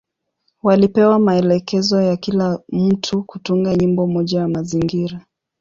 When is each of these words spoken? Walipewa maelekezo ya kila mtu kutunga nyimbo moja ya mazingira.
Walipewa 0.63 1.19
maelekezo 1.19 2.01
ya 2.01 2.17
kila 2.17 2.59
mtu 2.69 3.23
kutunga 3.23 3.75
nyimbo 3.75 4.07
moja 4.07 4.39
ya 4.39 4.47
mazingira. 4.47 5.25